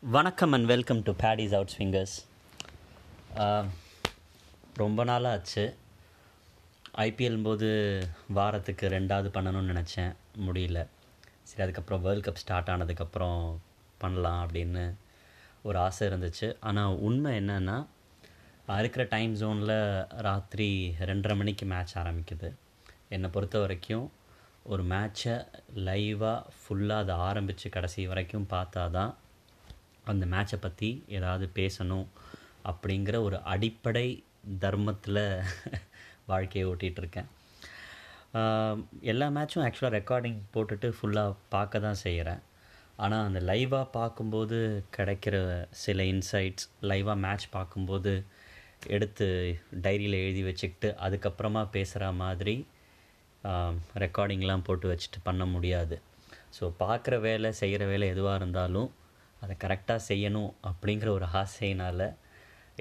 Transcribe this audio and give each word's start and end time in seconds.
வணக்கம் 0.00 0.52
and 0.52 0.66
welcome 0.66 1.02
to 1.02 1.12
paddy's 1.12 1.54
out 1.54 1.72
swingers 1.78 2.14
ரொம்ப 4.74 5.04
நாளாக 5.04 5.36
ஆச்சு 5.36 5.76
ஐபிஎல் 6.96 7.42
போது 7.42 7.68
வாரத்துக்கு 8.28 8.88
ரெண்டாவது 8.88 9.30
பண்ணணும்னு 9.36 9.72
நினச்சேன். 9.72 10.14
முடியல. 10.46 10.86
சரி 11.42 11.62
அதுக்கப்புறம் 11.62 12.02
வேர்ல்ட் 12.02 12.26
கப் 12.28 12.34
ஸ்டார்ட் 12.34 12.68
ஆனதுக்கப்புறம் 12.68 13.56
பண்ணலாம் 13.98 14.48
அப்படின்னு 14.48 14.94
ஒரு 15.62 15.78
ஆசை 15.78 16.08
இருந்துச்சு. 16.08 16.56
ஆனால் 16.60 16.96
உண்மை 16.96 17.38
என்னென்னா 17.38 17.86
இருக்கிற 18.78 19.06
டைம் 19.10 19.36
ஜோனில் 19.36 20.06
ராத்திரி 20.08 20.94
ரெண்டரை 21.00 21.36
மணிக்கு 21.36 21.66
மேட்ச் 21.66 21.96
ஆரம்பிக்குது. 21.96 22.54
என்னை 23.08 23.30
பொறுத்த 23.30 23.58
வரைக்கும் 23.58 24.12
ஒரு 24.62 24.84
மேட்சை 24.84 25.46
லைவாக 25.74 26.44
ஃபுல்லாக 26.60 27.04
அதை 27.04 27.14
ஆரம்பித்து 27.14 27.70
கடைசி 27.70 28.06
வரைக்கும் 28.06 28.46
பார்த்தா 28.50 28.90
தான் 28.90 29.16
அந்த 30.12 30.24
மேட்சை 30.34 30.58
பற்றி 30.60 30.90
ஏதாவது 31.18 31.46
பேசணும் 31.58 32.06
அப்படிங்கிற 32.70 33.16
ஒரு 33.26 33.38
அடிப்படை 33.52 34.06
தர்மத்தில் 34.64 35.22
வாழ்க்கையை 36.30 36.64
ஓட்டிகிட்டு 36.70 37.00
இருக்கேன். 37.02 37.28
எல்லா 39.12 39.26
மேட்சும் 39.36 39.64
ஆக்சுவலாக 39.66 39.96
ரெக்கார்டிங் 39.98 40.40
போட்டுட்டு 40.54 40.88
ஃபுல்லாக 40.96 41.36
பார்க்க 41.54 41.84
தான் 41.86 42.02
செய்கிறேன் 42.04 42.42
ஆனால் 43.04 43.26
அந்த 43.28 43.40
லைவாக 43.50 43.86
பார்க்கும்போது 43.98 44.58
கிடைக்கிற 44.96 45.36
சில 45.82 46.04
இன்சைட்ஸ் 46.12 46.66
லைவாக 46.90 47.22
மேட்ச் 47.24 47.46
பார்க்கும்போது 47.56 48.12
எடுத்து 48.94 49.28
டைரியில் 49.84 50.20
எழுதி 50.22 50.42
வச்சுக்கிட்டு 50.48 50.88
அதுக்கப்புறமா 51.06 51.62
பேசுகிற 51.76 52.10
மாதிரி 52.22 52.56
ரெக்கார்டிங்லாம் 54.04 54.66
போட்டு 54.66 54.86
வச்சுட்டு 54.92 55.18
பண்ண 55.28 55.42
முடியாது. 55.54 55.96
ஸோ 56.56 56.64
பார்க்குற 56.82 57.14
வேலை 57.26 57.50
செய்கிற 57.60 57.82
வேலை 57.92 58.06
எதுவாக 58.14 58.38
இருந்தாலும் 58.40 58.88
அதை 59.42 59.54
கரெக்டாக 59.64 60.00
செய்யணும் 60.08 60.50
அப்படிங்கிற 60.68 61.08
ஒரு 61.18 61.26
ஆசையினால் 61.40 62.06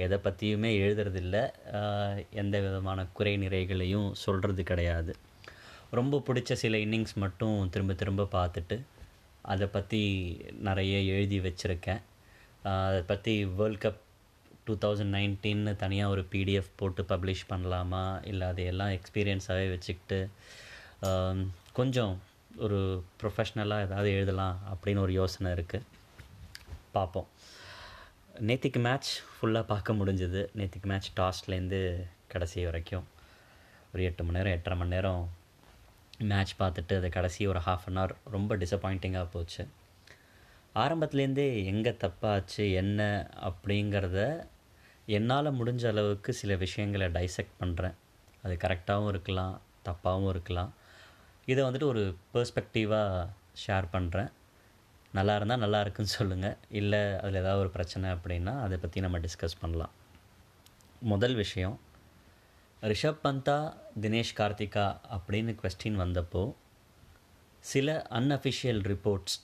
எதை 0.06 0.18
பற்றியுமே 0.26 0.72
எழுதுறதில்ல. 0.80 1.38
எந்த 2.42 2.56
விதமான 2.66 3.06
குறை 3.18 3.34
நிறைகளையும் 3.44 4.09
சொல்கிறது 4.23 4.64
கிடையாது. 4.72 5.14
ரொம்ப 6.00 6.22
பிடிச்ச 6.28 6.54
சில 6.64 6.78
இன்னிங்ஸ் 6.86 7.16
மட்டும் 7.23 7.58
திரும்ப 7.73 7.94
திரும்ப 8.02 8.28
பார்த்துட்டு 8.38 8.78
அதை 9.52 9.68
பற்றி 9.76 10.02
நிறைய 10.68 10.96
எழுதி 11.14 11.38
வச்சுருக்கேன். 11.40 12.02
அதை 12.88 13.02
பற்றி 13.12 13.34
வேர்ல்ட் 13.59 13.84
கப் 13.86 14.02
டூ 14.66 14.74
தௌசண்ட் 14.84 15.16
நைன்டீன்னு 15.18 15.74
தனியாக 15.84 16.14
ஒரு 16.14 16.24
பிடிஎஃப் 16.31 16.72
போட்டு 16.80 17.03
பப்ளிஷ் 17.12 17.50
பண்ணலாமா? 17.52 18.03
இல்லை 18.31 18.46
அதையெல்லாம் 18.52 18.96
எக்ஸ்பீரியன்ஸாகவே 18.98 19.68
வச்சுக்கிட்டு 19.74 20.20
கொஞ்சம் 21.80 22.14
ஒரு 22.66 22.80
ப்ரொஃபஷ்னலாக 23.22 23.86
ஏதாவது 23.88 24.09
எழுதலாம் 24.18 24.58
அப்படின்னு 24.72 25.03
ஒரு 25.06 25.14
யோசனை 25.22 25.50
இருக்குது 25.58 25.86
பார்ப்போம். 26.98 27.30
நேற்றுக்கு 28.48 28.80
மேட்ச் 28.88 29.12
ஃபுல்லாக 29.36 29.66
பார்க்க 29.72 30.00
முடிஞ்சது. 30.00 30.42
நேற்றுக்கு 30.59 30.90
மேட்ச் 30.92 31.09
டாஸ்ட்லேருந்து 31.20 31.81
கடைசி 32.34 32.66
வரைக்கும். 32.67 33.06
ஒரு 33.94 34.02
எட்டு 34.08 34.23
மணி 34.23 34.38
நேரம் 34.38 34.56
எட்டரை 34.58 34.78
மணி 34.80 34.94
நேரம் 34.95 35.23
மேட்ச் 36.31 36.53
பார்த்துட்டு 36.62 36.94
அது 37.00 37.09
கடைசி 37.16 37.48
ஒரு 37.52 37.59
ஹாஃப் 37.66 37.86
அன் 37.90 37.98
ஹவர் 37.98 38.14
ரொம்ப 38.36 38.52
டிசப்பாயிண்டிங்காக 38.64 39.28
போச்சு. 39.34 39.64
ஆரம்பத்துலேருந்தே 40.84 41.45
எங்கே 41.72 41.92
தப்பாச்சு 42.03 42.66
என்ன 42.81 43.02
அப்படிங்கிறத 43.50 44.20
என்னால் 45.16 45.50
முடிஞ்ச 45.59 45.84
அளவுக்கு 45.92 46.31
சில 46.40 46.56
விஷயங்களை 46.64 47.08
டைசெக்ட் 47.18 47.56
பண்ணுறேன் 47.62 47.95
அது 48.44 48.56
கரெக்டாகவும் 48.64 49.12
இருக்கலாம் 49.14 49.56
தப்பாகவும் 49.88 50.31
இருக்கலாம். 50.34 50.72
இதை 51.52 51.62
வந்துட்டு 51.68 51.88
ஒரு 51.94 52.03
பெர்ஸ்பெக்டிவாக 52.34 53.28
ஷேர் 53.62 53.88
பண்ணுறேன் 53.94 54.30
நல்லா 55.18 55.34
இருந்தால் 55.38 55.64
நல்லா 55.64 55.80
இருக்குன்னு 55.84 56.16
சொல்லுங்கள் 56.18 56.58
இல்லை 56.80 57.02
அதில் 57.22 57.42
ஏதாவது 57.42 57.64
ஒரு 57.64 57.72
பிரச்சனை 57.76 58.08
அப்படின்னா 58.16 58.54
அதை 58.66 58.78
பற்றி 58.78 59.00
நம்ம 59.06 59.20
டிஸ்கஸ் 59.26 59.62
பண்ணலாம். 59.62 59.94
முதல் 61.12 61.36
விஷயம் 61.36 61.76
ரிஷப் 62.82 63.22
பந்தா 63.22 63.58
தினேஷ் 64.03 64.38
கார்த்திகா 64.40 64.86
அப்படின்னு 65.16 65.53
கொஸ்டின் 65.62 66.00
வந்தப்போ 66.03 66.44
சில 67.64 67.96
அன்அஃபிஷியல் 68.19 68.81
ரிப்போர்ட்ஸ் 68.91 69.38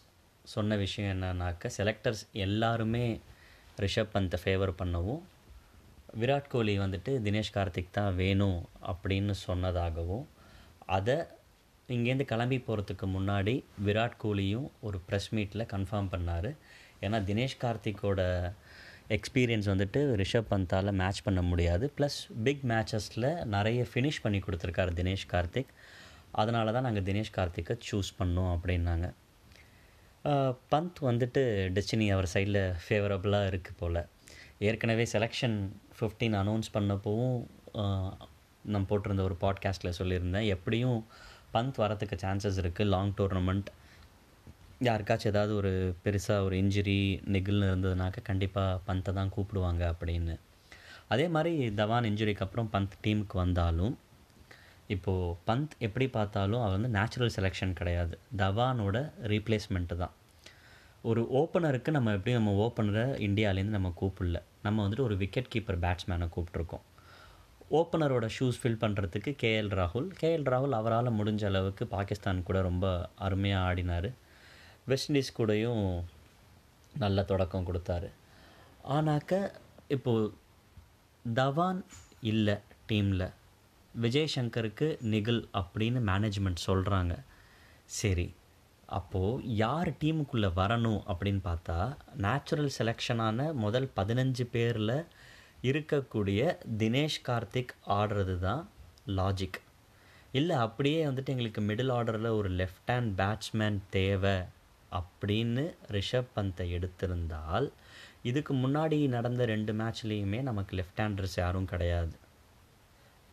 சொன்ன 0.45 0.75
விஷயம் 0.75 1.11
என்னன்னாக்க 1.13 1.69
செலக்டர்ஸ் 1.77 2.23
எல்லாருமே 2.45 3.05
ரிஷப் 3.77 4.13
பந்தை 4.13 4.37
ஃபேவர் 4.43 4.73
பண்ணவும் 4.81 5.21
விராட் 6.19 6.51
கோலி 6.53 6.73
வந்துட்டு 6.79 7.11
தினேஷ் 7.25 7.55
கார்த்திக் 7.55 7.95
தான் 7.97 8.15
வேணும் 8.15 8.59
அப்படின்னு 8.91 9.33
சொன்னதாகவும் 9.47 10.25
அதை 10.87 11.17
இங்கேருந்து 11.87 12.25
கிளம்பி 12.25 12.57
போகிறதுக்கு 12.67 13.05
முன்னாடி 13.15 13.53
விராட் 13.85 14.17
கோலியும் 14.23 14.67
ஒரு 14.81 14.97
ப்ரெஸ் 15.07 15.29
மீட்டில் 15.31 15.63
கன்ஃபார்ம் 15.73 16.07
பண்ணார். 16.13 16.49
ஏன்னா 17.01 17.17
தினேஷ் 17.29 17.57
கார்த்திக்கோட 17.63 18.21
எக்ஸ்பீரியன்ஸ் 19.09 19.67
வந்துட்டு 19.71 20.01
ரிஷப் 20.21 20.49
பந்தால் 20.51 20.91
மேட்ச் 20.91 21.21
பண்ண 21.21 21.41
முடியாது. 21.41 21.85
ப்ளஸ் 21.97 22.19
பிக் 22.43 22.63
மேட்சஸில் 22.63 23.27
நிறைய 23.55 23.85
ஃபினிஷ் 23.93 24.21
பண்ணி 24.21 24.39
கொடுத்துருக்காரு 24.39 24.93
தினேஷ் 24.99 25.27
கார்த்திக். 25.33 25.73
அதனால 26.31 26.71
தான் 26.71 26.85
நாங்கள் 26.87 27.03
தினேஷ் 27.03 27.35
கார்த்திக்கை 27.37 27.75
சூஸ் 27.89 28.13
பண்ணோம் 28.19 28.51
அப்படின்னாங்க. 28.55 29.07
பந்த் 30.71 30.99
வந்துட்டு 31.01 31.43
டெஸ்டினி 31.75 32.07
அவர் 32.13 32.29
சைடில் 32.33 32.61
ஃபேவரபுளாக 32.85 33.49
இருக்குது 33.51 33.77
போல். 33.79 34.01
ஏற்கனவே 34.59 35.05
செலெக்ஷன் 35.13 35.57
15 35.99 36.35
அனௌன்ஸ் 36.41 36.73
பண்ணப்போவும் 36.75 37.37
நான் 38.73 38.85
போட்டிருந்த 38.89 39.21
ஒரு 39.21 39.35
பாட்காஸ்ட்டில் 39.41 39.97
சொல்லியிருந்தேன். 39.99 40.47
எப்படியும் 40.55 40.99
பந்த் 41.53 41.77
வரத்துக்கு 41.77 42.17
சான்சஸ் 42.23 42.59
இருக்குது 42.61 42.85
லாங் 42.85 43.13
டோர்னமெண்ட் 43.17 43.69
யாருக்காச்சும் 44.81 45.25
ஏதாவது 45.25 45.55
ஒரு 45.55 45.95
பெருசாக 46.03 46.43
ஒரு 46.43 46.55
இன்ஜுரி 46.55 46.97
நெகிழ்னு 47.33 47.67
இருந்ததுனாக்க 47.71 48.21
கண்டிப்பாக 48.23 48.79
பந்தை 48.85 49.13
தான் 49.13 49.31
கூப்பிடுவாங்க 49.37 49.93
அப்படின்னு. 49.93 50.39
அதே 51.07 51.27
மாதிரி 51.27 51.69
தவான் 51.69 52.07
இன்ஜுரிக்கு 52.09 52.39
அப்புறம் 52.39 52.69
பந்த் 52.73 52.97
டீமுக்கு 53.03 53.33
வந்தாலும் 53.33 53.97
இப்போது 54.87 55.37
பந்த் 55.47 55.73
எப்படி 55.79 56.07
பார்த்தாலும் 56.07 56.61
அவர் 56.61 56.79
வந்து 56.79 56.89
நேச்சுரல் 56.89 57.31
செலெக்ஷன் 57.35 57.73
கிடையாது. 57.73 58.17
தவானோட 58.37 59.11
ரீப்ளேஸ்மெண்ட்டு 59.23 59.95
தான். 59.95 60.11
ஒரு 61.01 61.21
ஓப்பனருக்கு 61.33 61.89
நம்ம 61.89 62.11
எப்படி 62.11 62.33
நம்ம 62.33 62.51
ஓப்பனரை 62.65 63.05
இந்தியாவிலேருந்து 63.27 63.77
நம்ம 63.77 63.93
கூப்பிடல. 64.01 64.41
நம்ம 64.63 64.87
வந்துட்டு 64.87 65.01
ஒரு 65.01 65.17
விக்கெட் 65.17 65.51
கீப்பர் 65.55 65.79
பேட்ஸ்மேனை 65.85 66.27
கூப்பிட்ருக்கோம் 66.35 66.83
ஓப்பனரோட 67.71 68.29
ஷூஸ் 68.39 68.59
ஃபில் 68.63 68.81
பண்ணுறதுக்கு 68.81 69.31
கேஎல் 69.43 69.71
ராகுல். 69.79 70.09
கேஎல் 70.21 70.47
ராகுல் 70.49 70.71
அவரால் 70.71 71.17
முடிஞ்ச 71.19 71.45
அளவுக்கு 71.45 71.87
பாகிஸ்தான் 71.87 72.43
கூட 72.43 72.61
ரொம்ப 72.61 73.09
அருமையாக 73.15 73.73
ஆடினார். 73.73 74.13
வெஸ்ட் 74.85 75.11
இண்டீஸ் 75.11 75.35
கூடயும் 75.37 76.03
நல்ல 76.97 77.23
தொடக்கம் 77.23 77.67
கொடுத்தாரு. 77.67 78.09
ஆனாக்க 78.89 79.51
இப்போது 79.87 80.33
தவான் 81.33 81.83
இல்லை 82.19 82.55
டீமில் 82.87 83.31
விஜய் 83.93 84.33
சங்கருக்கு 84.35 84.97
நிகில் 85.01 85.49
அப்படின்னு 85.53 85.99
மேனேஜ்மெண்ட் 86.09 86.65
சொல்கிறாங்க 86.67 87.13
சரி 87.85 88.33
அப்போது 88.85 89.55
யார் 89.55 89.89
டீமுக்குள்ளே 89.89 90.49
வரணும் 90.55 91.01
அப்படின்னு 91.07 91.41
பார்த்தா 91.43 91.95
நேச்சுரல் 92.15 92.71
செலெக்ஷனான 92.77 93.53
முதல் 93.53 93.91
பதினஞ்சு 93.95 94.43
பேரில் 94.51 95.05
இருக்கக்கூடிய 95.63 96.41
தினேஷ் 96.77 97.21
கார்த்திக் 97.27 97.73
ஆடுறது 97.87 98.39
தான் 98.39 98.63
லாஜிக் 99.07 99.59
இல்லை 100.31 100.55
அப்படியே 100.55 101.05
வந்துட்டு 101.05 101.25
எங்களுக்கு 101.25 101.61
மிடில் 101.61 101.91
ஆர்டரில் 101.91 102.35
ஒரு 102.37 102.49
லெஃப்ட் 102.49 102.91
ஹேண்ட் 102.91 103.13
பேட்ஸ்மேன் 103.17 103.79
தேவை 103.89 104.37
அப்படின்னு 104.91 105.63
ரிஷப் 105.91 106.33
பந்தை 106.33 106.65
எடுத்திருந்தால் 106.73 107.67
இதுக்கு 108.23 108.53
முன்னாடி 108.53 109.07
நடந்த 109.07 109.45
ரெண்டு 109.45 109.73
மேட்ச்லேயுமே 109.73 110.41
நமக்கு 110.41 110.75
லெஃப்ட் 110.75 111.01
ஹேண்டர்ஸ் 111.01 111.35
யாரும் 111.35 111.65
கிடையாது. 111.65 112.13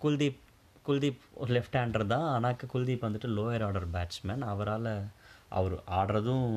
குல்தீப் 0.00 0.40
குல்தீப் 0.86 1.24
ஒரு 1.34 1.52
லெஃப்ட் 1.56 1.78
ஹேண்டர் 1.78 2.06
தான் 2.06 2.26
ஆனாக்க 2.34 2.70
குல்தீப் 2.74 3.04
வந்துட்டு 3.06 3.28
லோயர் 3.38 3.64
ஆர்டர் 3.64 3.90
பேட்ஸ்மேன் 3.90 4.44
அவரால் 4.52 4.92
அவர் 5.48 5.82
ஆடுறதும் 5.90 6.48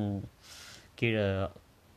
கீழே 0.94 1.24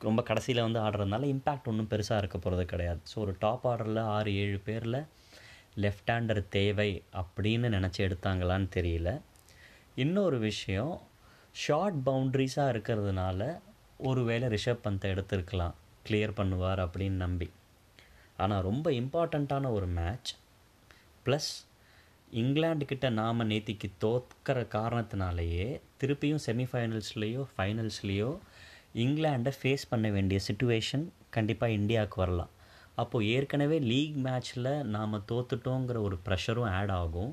ரொம்ப 0.01 0.21
கடைசியில் 0.23 0.61
வந்து 0.61 0.79
ஆடுறதுனால 0.79 1.27
இம்பேக்ட் 1.33 1.69
ஒன்றும் 1.69 1.89
பெருசாக 1.89 2.17
இருக்க 2.17 2.37
போகிறது 2.37 2.65
கிடையாது. 2.65 2.99
ஸோ 3.11 3.15
ஒரு 3.15 3.35
டாப் 3.39 3.67
ஆர்டரில் 3.67 4.01
ஆறு 4.03 4.35
ஏழு 4.35 4.59
பேரில் 4.59 5.05
லெஃப்ட் 5.75 6.11
ஹேண்டர் 6.11 6.47
தேவை 6.49 7.03
அப்படின்னு 7.13 7.67
நினச்சி 7.77 7.97
எடுத்தாங்களான்னு 7.97 8.67
தெரியல. 8.75 9.21
இன்னொரு 9.95 10.39
விஷயம் 10.39 11.01
ஷார்ட் 11.51 11.99
பவுண்ட்ரிஸாக 12.05 12.73
இருக்கிறதுனால 12.73 13.59
ஒரு 13.97 14.23
வேளை 14.23 14.49
ரிஷப் 14.49 14.81
பந்தை 14.81 15.11
எடுத்திருக்கலாம். 15.11 15.75
கிளியர் 16.09 16.37
பண்ணுவார் 16.39 16.81
அப்படின்னு 16.85 17.17
நம்பி. 17.25 17.51
ஆனால் 18.37 18.61
ரொம்ப 18.61 18.91
இம்பார்ட்டண்ட்டான 18.91 19.71
ஒரு 19.71 19.87
மேட்ச் 19.87 20.31
ப்ளஸ் 21.25 21.51
இங்கிலாண்டுக்கிட்ட 22.33 23.09
நாம் 23.09 23.49
நேத்திக்கு 23.49 23.89
தோற்கிற 23.97 24.61
காரணத்தினாலேயே 24.75 25.81
திருப்பியும் 26.03 26.43
செமிஃபைனல்ஸ்லேயோ 26.45 27.45
ஃபைனல்ஸ்லேயோ 27.57 28.37
இங்கிலாண்டை 28.95 29.51
ஃபேஸ் 29.59 29.89
பண்ண 29.89 30.07
வேண்டிய 30.15 30.37
சுச்சுவேஷன் 30.47 31.05
கண்டிப்பாக 31.35 31.77
இந்தியாவுக்கு 31.79 32.17
வரலாம். 32.23 32.51
அப்போது 33.01 33.27
ஏற்கனவே 33.33 33.77
லீக் 33.89 34.15
மேட்ச்சில் 34.25 34.69
நாம் 34.95 35.23
தோத்துட்டோங்கிற 35.31 35.97
ஒரு 36.07 36.17
ப்ரெஷரும் 36.27 36.69
ஆட் 36.77 36.93
ஆகும். 37.01 37.31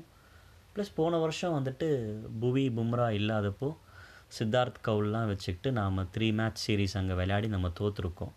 ப்ளஸ் 0.73 0.91
போன 0.99 1.17
வருஷம் 1.23 1.55
வந்துட்டு 1.57 1.87
புவி 2.41 2.65
பும்ரா 2.77 3.07
இல்லாதப்போ 3.19 3.69
சித்தார்த் 4.37 4.79
கவுல்லாம் 4.87 5.29
வச்சுக்கிட்டு 5.31 5.69
நாம் 5.79 5.99
த்ரீ 6.15 6.27
மேட்ச் 6.39 6.63
சீரீஸ் 6.65 6.95
அங்கே 6.99 7.15
விளையாடி 7.19 7.47
நம்ம 7.55 7.67
தோற்றுருக்கோம் 7.79 8.33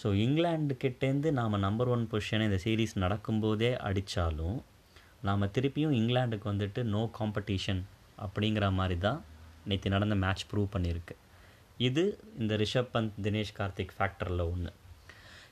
ஸோ 0.00 0.08
இங்கிலாண்டுக்கிட்டேருந்து 0.24 1.30
நாம் 1.40 1.62
நம்பர் 1.66 1.90
ஒன் 1.94 2.06
பொசிஷனை 2.12 2.46
இந்த 2.48 2.58
சீரீஸ் 2.64 2.94
நடக்கும்போதே 3.04 3.70
அடித்தாலும் 3.88 4.58
நாம் 5.28 5.52
திருப்பியும் 5.56 5.94
இங்கிலாந்துக்கு 6.00 6.46
வந்துட்டு 6.52 6.82
நோ 6.94 7.02
காம்படிஷன் 7.18 7.82
அப்படிங்கிற 8.24 8.66
மாதிரி 8.70 8.98
தான் 9.06 9.20
நேற்று 9.70 9.94
நடந்த 9.94 10.14
மேட்ச் 10.24 10.44
ப்ரூவ் 10.50 10.74
பண்ணியிருக்கு. 10.74 11.14
இது 11.76 12.18
இந்த 12.38 12.56
ரிஷப் 12.56 12.92
பந்த் 12.94 13.12
தினேஷ் 13.22 13.56
கார்த்திக் 13.58 13.94
ஃபேக்டரில் 13.98 14.50
ஒன்று 14.52 14.72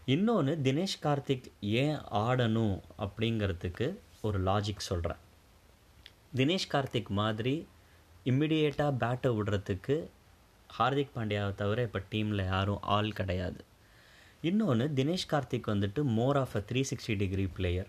இன்னொன்று 0.05 0.59
தினேஷ் 0.63 1.03
கார்த்திக் 1.03 1.47
ஏன் 1.61 1.99
ஆடணும் 2.11 2.81
அப்படிங்கிறதுக்கு 2.99 3.97
ஒரு 4.23 4.43
லாஜிக் 4.43 4.89
சொல்கிறேன் 4.89 5.21
தினேஷ் 6.37 6.71
கார்த்திக் 6.73 7.09
மாதிரி 7.09 7.67
இம்மிடியேட்டாக 8.27 8.99
பேட்டை 8.99 9.31
விடுறதுக்கு 9.37 10.09
ஹார்திக் 10.79 11.15
பாண்டியாவை 11.15 11.55
தவிர 11.55 11.83
இப்போ 11.83 12.01
டீமில் 12.11 12.45
யாரும் 12.45 12.83
ஆள் 12.83 13.13
கிடையாது. 13.13 13.65
இன்னொன்று 14.41 14.89
தினேஷ் 14.89 15.31
கார்த்திக் 15.31 15.67
வந்துட்டு 15.67 16.03
more 16.03 16.37
of 16.37 16.57
a 16.57 16.63
three 16.73 16.85
sixty 16.91 17.17
degree 17.17 17.47
player 17.47 17.87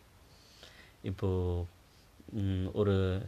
இப்போது 1.03 1.65
ஒரு 2.73 3.21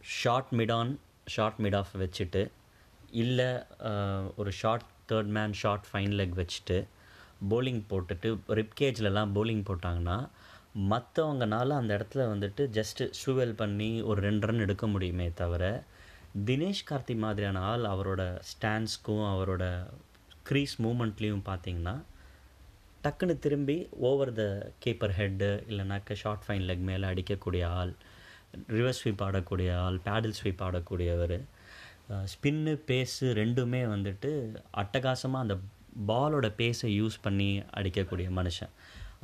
short 0.00 0.52
mid 0.52 0.72
on 0.72 0.98
short 1.26 1.58
mid 1.58 1.76
off 1.76 1.96
வச்சுட்டு 1.96 2.50
இல்லை 3.14 3.48
ஒரு 4.36 4.50
short 4.52 4.86
third 5.08 5.32
man 5.36 5.54
short 5.54 5.88
fine 5.88 6.14
leg 6.14 6.36
வச்சுட்டு 6.38 6.78
போலிங் 7.48 7.82
போட்டுட்டு 7.90 8.28
ரிப்கேஜ்லலாம் 8.54 9.34
போலிங் 9.34 9.64
போட்டாங்கன்னா 9.66 10.16
மற்றவங்கனால 10.84 11.74
அந்த 11.76 11.92
இடத்துல 11.98 12.22
வந்துட்டு 12.30 12.62
ஜஸ்ட்டு 12.78 13.10
ஸ்டூவெல் 13.18 13.54
பண்ணி 13.54 13.90
ஒரு 14.02 14.20
ரெண்டு 14.20 14.46
ரன் 14.46 14.64
எடுக்க 14.64 14.86
முடியுமே 14.86 15.26
தவிர 15.34 15.64
தினேஷ் 16.46 16.86
கார்த்தி 16.88 17.14
மாதிரியான 17.16 17.60
ஆள் 17.64 17.84
அவரோட 17.84 18.22
ஸ்டாண்ட்ஸ்க்கும் 18.50 19.24
அவரோட 19.28 19.64
க்ரீஸ் 20.42 20.74
மூமெண்ட்லேயும் 20.82 21.46
பார்த்தீங்கன்னா 21.46 21.94
டக்குன்னு 23.02 23.34
திரும்பி 23.38 23.76
ஓவர் 24.02 24.32
த 24.32 24.44
கீப்பர் 24.84 25.14
ஹெட்டு 25.16 25.48
இல்லைனாக்க 25.68 26.14
ஷார்ட் 26.14 26.44
ஃபைன் 26.46 26.66
லெக் 26.66 26.84
மேலே 26.84 27.06
அடிக்கக்கூடிய 27.08 27.64
ஆள் 27.74 27.92
ரிவர்ஸ் 28.70 29.00
ஸ்வீப் 29.00 29.22
ஆடக்கூடிய 29.22 29.70
ஆள் 29.78 29.98
பேடில் 30.04 30.36
ஸ்வீப் 30.38 30.62
ஆடக்கூடியவர் 30.62 31.36
ஸ்பின்னு 32.32 32.72
பேஸு 32.88 33.26
ரெண்டுமே 33.40 33.82
வந்துட்டு 33.94 34.30
அட்டகாசமாக 34.82 35.44
அந்த 35.44 35.56
பாலோட 36.10 36.46
பேஸை 36.60 36.88
யூஸ் 37.00 37.16
பண்ணி 37.24 37.48
அடிக்கக்கூடிய 37.78 38.28
மனுஷன். 38.38 38.72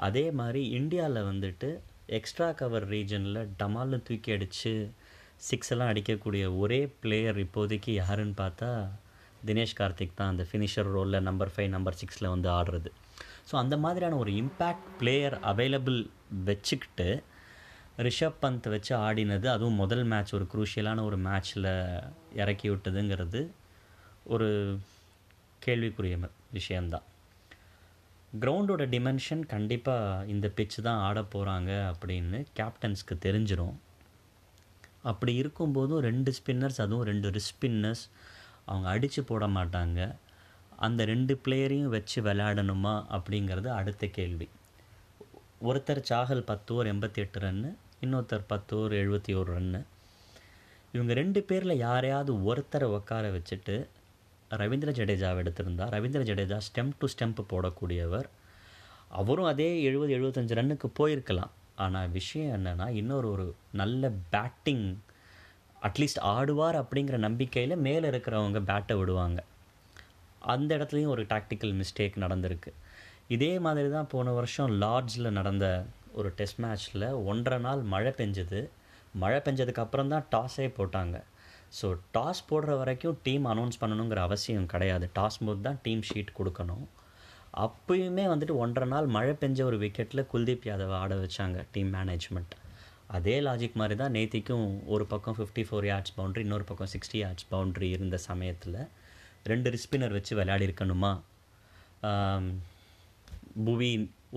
அதே 0.07 0.27
மாதிரி 0.41 0.61
இந்தியாவில் 0.79 1.29
வந்துட்டு 1.31 1.69
எக்ஸ்ட்ரா 2.19 2.49
கவர் 2.61 2.87
ரீஜனில் 2.95 3.41
டமால்னு 3.61 3.99
தூக்கி 4.09 4.31
அடித்து 4.37 4.73
சிக்ஸ் 5.49 5.71
எல்லாம் 5.75 5.91
அடிக்கக்கூடிய 5.93 6.45
ஒரே 6.63 6.81
பிளேயர் 7.03 7.39
இப்போதைக்கு 7.45 7.93
யாருன்னு 8.01 8.37
பார்த்தா 8.41 8.71
தினேஷ் 9.49 9.79
கார்த்திக் 9.81 10.19
தான் 10.19 10.33
அந்த 10.33 10.45
ஃபினிஷர் 10.49 10.91
ரோலில் 10.97 11.27
நம்பர் 11.29 11.53
ஃபைவ் 11.55 11.71
நம்பர் 11.77 11.99
சிக்ஸில் 12.01 12.33
வந்து 12.35 12.49
ஆடுறது. 12.57 12.91
ஸோ 13.51 13.55
அந்த 13.63 13.77
மாதிரியான 13.85 14.19
ஒரு 14.23 14.33
இம்பேக்ட் 14.43 14.89
பிளேயர் 15.01 15.37
அவைலபிள் 15.53 16.01
வச்சுக்கிட்டு 16.49 17.09
ரிஷப் 18.03 18.41
பந்த் 18.43 18.69
வச்சு 18.69 18.97
ஆடினது 18.97 19.47
அதுவும் 19.47 19.75
முதல் 19.75 20.05
மேட்ச் 20.05 20.35
ஒரு 20.35 20.47
குரூஷியலான 20.53 21.03
ஒரு 21.03 21.19
மேட்ச்சில் 21.19 21.71
இறக்கி 22.35 22.71
விட்டதுங்கிறது 22.71 23.51
ஒரு 24.25 24.79
கேள்விக்குரிய 25.59 26.19
விஷயந்தான் 26.53 27.07
கிரவுண்டோட 28.41 28.83
டிமென்ஷன் 28.87 29.47
கண்டிப்பாக 29.47 30.27
இந்த 30.27 30.49
பிச்சு 30.49 30.83
தான் 30.83 30.99
ஆட 30.99 31.21
போகிறாங்க 31.21 31.71
அப்படின்னு 31.93 32.39
கேப்டன்ஸ்க்கு 32.57 33.15
தெரிஞ்சிடும் 33.25 33.77
அப்படி 35.03 35.41
இருக்கும்போதும் 35.41 35.99
ரெண்டு 35.99 36.33
ஸ்பின்னர்ஸ் 36.39 36.81
அதுவும் 36.81 37.05
ரெண்டு 37.05 37.31
ரிஸ்க் 37.31 37.53
ஸ்பின்னர்ஸ் 37.53 38.05
அவங்க 38.65 38.89
அடித்து 38.89 39.23
போட 39.25 39.47
மாட்டாங்க. 39.47 40.17
அந்த 40.77 41.05
ரெண்டு 41.05 41.41
பிளேயரையும் 41.45 41.93
வச்சு 41.95 42.23
விளையாடணுமா 42.23 42.95
அப்படிங்கிறது 43.11 43.67
அடுத்த 43.67 44.07
கேள்வி. 44.07 44.49
ஒருத்தர் 45.63 46.03
சாகல் 46.11 46.41
பத்து 46.41 46.75
ஓவர் 46.75 46.87
எண்பத்தி 46.87 47.15
எட்டு 47.15 47.41
ரன்னு 47.41 47.75
இன்னொருத்தர் 48.03 48.45
பத்து 48.47 48.77
ஓவர் 48.77 48.93
எழுபத்தி 48.93 49.33
ஒரு 49.37 49.49
ரன்னு 49.57 49.81
இவங்க 50.93 51.13
ரெண்டு 51.13 51.43
பேரில் 51.43 51.77
யாரையாவது 51.77 52.33
ஒருத்தரை 52.51 52.87
உட்கார 52.97 53.31
வச்சுட்டு 53.31 53.75
ரவீந்திர 54.51 54.91
ஜடேஜாவை 54.99 55.41
எடுத்திருந்தா 55.43 55.87
Ravindra 55.95 56.23
Jadeja 56.31 56.59
stump 56.69 56.97
to 56.99 57.09
stump 57.15 57.43
போடக்கூடியவர். 57.53 58.29
அவரும் 59.09 59.45
அதே 59.45 59.83
எழுபது 59.83 60.13
எழுபத்தஞ்சு 60.19 60.57
ரன்னுக்கு 60.61 60.89
போயிருக்கலாம். 60.99 61.53
ஆனால் 61.77 62.09
விஷயம் 62.09 62.53
என்னென்னா 62.57 62.89
இன்னொரு 62.89 63.31
ஒரு 63.31 63.55
நல்ல 63.73 64.11
பேட்டிங் 64.31 64.99
அட்லீஸ்ட் 65.83 66.23
ஆடுவார் 66.23 66.79
அப்படிங்கிற 66.83 67.17
நம்பிக்கையில் 67.17 67.77
மேலே 67.77 68.09
இருக்கிறவங்க 68.09 68.61
பேட்டை 68.71 68.99
விடுவாங்க. 68.99 69.45
அந்த 70.39 70.79
இடத்துலையும் 70.79 71.15
ஒரு 71.15 71.23
டாக்டிக்கல் 71.23 71.75
மிஸ்டேக் 71.81 72.21
நடந்திருக்கு. 72.25 72.73
இதே 73.29 73.59
மாதிரி 73.59 73.91
தான் 73.91 74.07
போன 74.07 74.33
வருஷம் 74.33 74.71
லார்ட்ஸில் 74.81 75.31
நடந்த 75.31 75.67
ஒரு 76.19 76.29
டெஸ்ட் 76.39 76.61
மேட்ச்சில் 76.65 77.07
ஒன்றரை 77.31 77.59
நாள் 77.67 77.83
மழை 77.95 78.13
பெஞ்சது. 78.21 78.61
மழை 79.23 79.39
பெஞ்சதுக்கப்புறம் 79.47 80.13
தான் 80.15 80.27
டாஸே 80.35 80.67
போட்டாங்க. 80.79 81.17
ஸோ 81.79 81.87
டாஸ் 82.17 82.43
போடுற 82.51 82.71
வரைக்கும் 82.81 83.19
டீம் 83.27 83.45
அனௌன்ஸ் 83.53 83.81
பண்ணணுங்கிற 83.83 84.21
அவசியம் 84.29 84.71
கிடையாது. 84.73 85.07
டாஸ் 85.19 85.39
போது 85.49 85.61
தான் 85.69 85.81
டீம் 85.85 86.03
ஷீட் 86.11 86.37
கொடுக்கணும். 86.39 86.87
அப்பயுமே 87.65 88.25
வந்துட்டு 88.33 88.55
ஒன்றரை 88.65 88.87
நாள் 88.95 89.07
மழை 89.17 89.35
பெஞ்ச 89.43 89.61
ஒரு 89.69 89.77
விக்கெட்டில் 89.85 90.29
குல்தீப் 90.33 90.67
யாதவ் 90.71 90.97
ஆட 91.03 91.15
வச்சாங்க 91.23 91.65
டீம் 91.75 91.91
மேனேஜ்மெண்ட் 91.97 92.55
அதே 93.17 93.37
லாஜிக் 93.47 93.79
மாதிரி 93.81 93.95
தான் 94.01 94.15
நேத்திக்கும் 94.17 94.67
ஒரு 94.95 95.05
பக்கம் 95.13 95.37
ஃபிஃப்டி 95.39 95.63
ஃபோர் 95.69 95.87
யார்ட்ஸ் 95.91 96.15
பவுண்ட்ரி 96.19 96.43
இன்னொரு 96.47 96.67
பக்கம் 96.69 96.91
சிக்ஸ்டி 96.93 97.19
யார்ட்ஸ் 97.23 97.49
பவுண்ட்ரி 97.53 97.89
இருந்த 97.97 98.17
சமயத்தில் 98.29 98.79
ரெண்டு 99.53 99.69
ரிஸ்பின்னர் 99.77 100.17
வச்சு 100.19 100.33
விளையாடி 100.39 100.67
இருக்கணுமா 100.69 101.13
புவி 103.67 103.91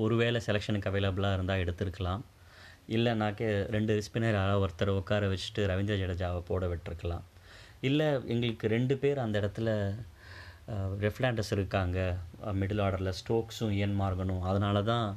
ஒருவேளை 0.04 0.40
செலெக்ஷனுக்கு 0.48 0.90
அவைலபிளாக 0.92 1.38
இருந்தால் 1.38 1.62
எடுத்திருக்கலாம். 1.64 2.22
இல்லைனாக்கே 2.96 3.50
ரெண்டு 3.76 3.94
ஸ்பின்னர் 4.06 4.38
யாராவது 4.40 4.64
ஒருத்தரை 4.66 4.94
உட்கார 5.02 5.28
வச்சுட்டு 5.34 5.68
ரவீந்திர 5.72 5.96
ஜடேஜாவை 6.02 6.42
போட 6.50 6.66
விட்டுருக்கலாம். 6.72 7.26
இல்லை 7.90 8.08
எங்களுக்கு 8.34 8.66
ரெண்டு 8.76 8.96
பேர் 9.04 9.24
அந்த 9.26 9.36
இடத்துல 9.42 9.70
ரெஃப்லாண்டஸ் 11.06 11.54
இருக்காங்க. 11.56 12.00
மிடில் 12.60 12.82
ஆர்டரில் 12.84 13.18
ஸ்டோக்ஸும் 13.20 13.74
இயன் 13.78 13.98
மார்கனும். 14.02 14.44
அதனால 14.50 14.84
தான் 14.92 15.08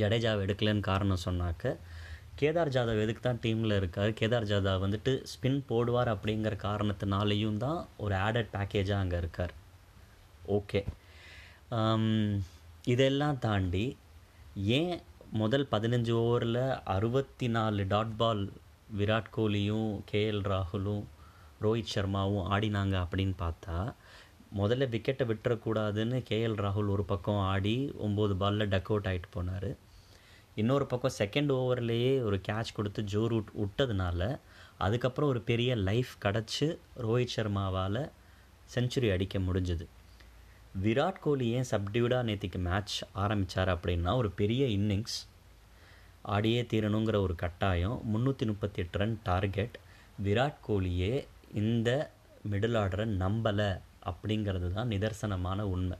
ஜடேஜாவை 0.00 0.40
எடுக்கலன்னு 0.46 0.88
காரணம் 0.90 1.24
சொன்னாக்க 1.28 1.76
கேதார் 2.40 2.72
ஜாதவ் 2.74 3.02
எதுக்கு 3.04 3.22
தான் 3.26 3.40
டீமில் 3.44 3.78
இருக்கார்? 3.80 4.10
கேதார் 4.18 4.48
ஜாதவ் 4.50 4.82
வந்துட்டு 4.84 5.12
ஸ்பின் 5.30 5.60
போடுவார் 5.70 6.10
அப்படிங்கிற 6.14 6.54
காரணத்தினாலேயும் 6.66 7.60
தான் 7.64 7.80
ஒரு 8.04 8.14
ஆடட் 8.26 8.52
பேக்கேஜாக 8.56 9.04
அங்கே 9.04 9.18
இருக்கார். 9.22 9.54
ஓகே 10.58 10.80
இதெல்லாம் 12.86 13.38
தாண்டி 13.38 13.96
ஏன் 14.76 15.00
முதல் 15.30 15.64
பதினஞ்சு 15.70 16.12
ஓவரில் 16.18 16.80
அறுபத்தி 16.84 17.48
நாலு 17.48 17.86
டாட் 17.86 18.12
பால் 18.16 18.42
விராட் 18.98 19.30
கோலியும் 19.36 19.88
கேஎல் 20.10 20.42
ராகுலும் 20.42 21.02
ரோஹித் 21.60 21.90
சர்மாவும் 21.94 22.46
ஆடினாங்க 22.52 22.94
அப்படின்னு 23.04 23.34
பார்த்தா 23.38 23.78
முதல்ல 24.56 24.88
விக்கெட்டை 24.92 25.26
விட்டுறக்கூடாதுன்னு 25.30 26.20
கேஎல் 26.30 26.56
ராகுல் 26.56 26.88
ஒரு 26.88 27.04
பக்கம் 27.04 27.40
ஆடி 27.52 27.74
ஒம்பது 28.02 28.36
பாலில் 28.36 28.68
டக் 28.68 28.90
அவுட் 28.90 29.06
ஆகிட்டு 29.06 29.30
போனார். 29.34 29.76
இன்னொரு 30.54 30.86
பக்கம் 30.86 31.16
செகண்ட் 31.18 31.52
ஓவர்லேயே 31.56 32.22
ஒரு 32.22 32.40
கேட்ச் 32.48 32.74
கொடுத்து 32.74 33.02
ஜோ 33.02 33.26
ரூட் 33.26 33.52
விட்டதுனால 33.56 34.38
அதுக்கப்புறம் 34.78 35.30
ஒரு 35.30 35.40
பெரிய 35.40 35.74
லைஃப் 35.74 36.14
கிடச்சி 36.24 36.68
ரோஹித் 36.96 37.36
சர்மாவால் 37.36 38.02
செஞ்சுரி 38.74 39.10
அடிக்க 39.12 39.38
முடிஞ்சுது. 39.38 39.86
விராட் 40.84 41.20
கோலி 41.20 41.46
ஏன் 41.56 41.68
சப்டியூடாக 41.70 42.26
நேற்றுக்கு 42.28 42.58
மேட்ச் 42.58 42.96
ஆரம்பித்தார் 43.22 43.70
அப்படின்னா 43.74 44.12
ஒரு 44.16 44.30
பெரிய 44.40 44.62
இன்னிங்ஸ் 44.78 45.16
ஆடியே 46.34 46.62
தீரணுங்கிற 46.70 47.16
ஒரு 47.26 47.34
கட்டாயம் 47.34 47.96
முந்நூற்றி 48.12 48.46
முப்பத்தி 48.46 48.80
எட்டு 48.82 48.98
ரன் 48.98 49.14
டார்கெட் 49.22 49.76
விராட் 50.24 50.58
கோலியே 50.68 51.12
இந்த 51.62 51.90
மிடில் 52.50 52.78
ஆர்டரை 52.82 53.06
நம்பலை 53.22 53.70
அப்படிங்கிறது 54.10 54.68
தான் 54.72 54.88
நிதர்சனமான 54.88 55.60
உண்மை. 55.74 55.96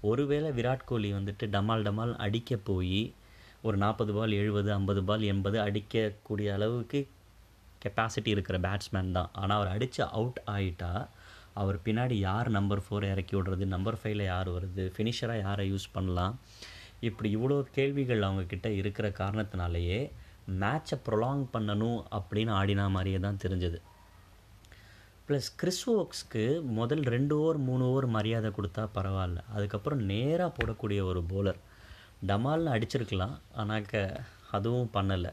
ஒருவேளை 0.00 0.50
விராட் 0.50 0.88
கோலி 0.90 1.08
வந்துட்டு 1.12 1.46
டமால் 1.54 1.86
டமால் 1.88 2.14
அடிக்க 2.26 2.56
போய் 2.68 3.00
ஒரு 3.62 3.76
நாற்பது 3.76 4.12
பால் 4.12 4.34
எழுபது 4.40 4.72
ஐம்பது 4.72 5.02
பால் 5.04 5.24
எண்பது 5.32 5.58
அடிக்கக்கூடிய 5.60 6.48
அளவுக்கு 6.56 7.00
கெப்பாசிட்டி 7.84 8.30
இருக்கிற 8.34 8.58
பேட்ஸ்மேன் 8.58 9.12
தான். 9.12 9.30
ஆனால் 9.32 9.56
அவர் 9.56 9.72
அடித்து 9.74 10.02
அவுட் 10.18 10.40
ஆகிட்டா 10.54 10.92
அவர் 11.60 11.78
பின்னாடி 11.84 12.16
யார் 12.28 12.48
நம்பர் 12.56 12.82
ஃபோர் 12.86 13.06
இறக்கி 13.10 13.34
விடுறது 13.36 13.64
நம்பர் 13.74 13.98
ஃபைவ்ல 14.00 14.24
யார் 14.24 14.48
வருது 14.56 14.84
ஃபினிஷராக 14.94 15.44
யாரை 15.46 15.64
யூஸ் 15.72 15.92
பண்ணலாம்? 15.92 16.34
இப்படி 17.08 17.28
இவ்வளோ 17.36 17.56
கேள்விகள் 17.76 18.26
அவங்கக்கிட்ட 18.28 18.68
இருக்கிற 18.80 19.08
காரணத்தினாலேயே 19.20 20.00
மேட்சை 20.62 20.96
ப்ரொலாங் 21.06 21.44
பண்ணணும் 21.52 22.00
அப்படின்னு 22.18 22.52
ஆடினா 22.60 22.84
மாதிரியே 22.96 23.20
தான் 23.26 23.42
தெரிஞ்சது. 23.44 23.78
ப்ளஸ் 25.28 25.48
கிறிஸ் 25.56 25.84
ஓக்ஸ்க்கு 25.90 26.44
முதல் 26.78 27.02
ரெண்டு 27.14 27.34
ஓவர் 27.40 27.58
மூணு 27.68 27.82
ஓவர் 27.90 28.06
மரியாதை 28.16 28.50
கொடுத்தா 28.50 28.84
பரவாயில்ல. 28.94 29.40
அதுக்கப்புறம் 29.54 30.02
நேராக 30.12 30.50
போடக்கூடிய 30.58 31.00
ஒரு 31.10 31.22
போலர் 31.32 31.60
டமால்னு 32.26 32.72
அடிச்சிருக்கலாம் 32.76 33.34
ஆனாக்க 33.56 33.94
அதுவும் 34.56 34.90
பண்ணலை. 34.94 35.32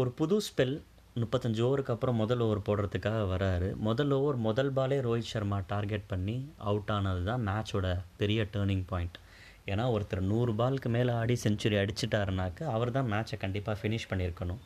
ஒரு 0.00 0.10
புது 0.20 0.36
ஸ்பெல் 0.48 0.76
முப்பத்தஞ்சு 1.20 1.60
ஓவருக்கு 1.66 1.92
அப்புறம் 1.94 2.16
முதல் 2.20 2.40
ஓவர் 2.44 2.60
போடுறதுக்காக 2.68 3.18
வராரு. 3.32 3.66
முதல் 3.86 4.12
ஓவர் 4.16 4.38
முதல் 4.46 4.70
பாலே 4.76 4.96
ரோஹித் 5.06 5.28
சர்மா 5.32 5.58
டார்கெட் 5.72 6.08
பண்ணி 6.12 6.34
அவுட் 6.70 6.90
ஆனது 6.94 7.22
தான் 7.28 7.44
மேட்சோட 7.48 7.88
பெரிய 8.20 8.46
டேர்னிங் 8.54 8.82
பாயிண்ட் 8.92 9.18
ஏன்னா 9.70 9.84
ஒருத்தர் 9.96 10.22
நூறு 10.30 10.52
பாலுக்கு 10.60 10.88
மேலே 10.96 11.12
ஆடி 11.20 11.36
செஞ்சுரி 11.44 11.76
அடிச்சிட்டாருனாக்க 11.82 12.66
அவர் 12.76 12.92
தான் 12.96 13.08
மேட்சை 13.12 13.38
கண்டிப்பாக 13.44 13.76
ஃபினிஷ் 13.82 14.08
பண்ணியிருக்கணும். 14.10 14.60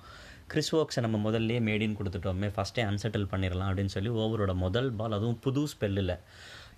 கிறிஸ் 0.53 0.73
ஒர்க்ஸை 0.77 1.01
நம்ம 1.07 1.17
முதல்லையே 1.27 1.61
மேடின்னு 1.69 1.99
கொடுத்துட்டோமே. 2.01 2.49
ஃபஸ்ட்டே 2.57 2.83
அன்செட்டில் 2.91 3.29
பண்ணிடலாம் 3.33 3.69
அப்படின்னு 3.71 3.95
சொல்லி 3.97 4.13
ஓவரோட 4.23 4.55
முதல் 4.65 4.91
பால் 5.01 5.17
அதுவும் 5.19 5.39
புது 5.47 5.65
ஸ்பெல்லில் 5.75 6.17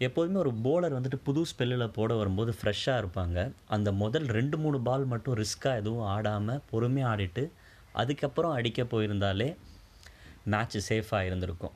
எப்போதுமே 0.06 0.38
ஒரு 0.44 0.52
போலர் 0.66 0.96
வந்துட்டு 0.98 1.18
புது 1.28 1.40
ஸ்பெல்லில் 1.52 1.94
போட 1.98 2.12
வரும்போது 2.14 2.52
ஃப்ரெஷ்ஷாக 2.58 3.00
இருப்பாங்க. 3.02 3.38
அந்த 3.76 3.88
முதல் 4.02 4.28
ரெண்டு 4.38 4.58
மூணு 4.58 4.80
பால் 4.90 5.04
மட்டும் 5.14 5.38
ரிஸ்க்காக 5.42 5.80
எதுவும் 5.82 6.06
ஆடாமல் 6.16 6.62
பொறுமையாக 6.70 7.12
ஆடிட்டு 7.14 7.44
அதுக்கப்புறம் 7.92 8.56
அடிக்க 8.58 8.82
போயிருந்தாலே 8.82 9.48
மேட்ச் 10.52 10.92
சேஃபாக 10.92 11.28
இருந்திருக்கும். 11.28 11.74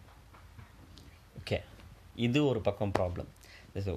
ஓகே 1.40 1.58
இது 2.26 2.40
ஒரு 2.50 2.60
பக்கம் 2.60 2.92
ப்ராப்ளம் 2.98 3.30